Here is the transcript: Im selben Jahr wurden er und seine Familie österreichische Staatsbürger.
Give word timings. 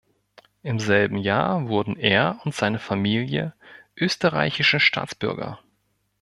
Im 0.63 0.79
selben 0.79 1.17
Jahr 1.17 1.67
wurden 1.67 1.95
er 1.95 2.39
und 2.43 2.55
seine 2.55 2.79
Familie 2.79 3.53
österreichische 3.95 4.79
Staatsbürger. 4.79 5.59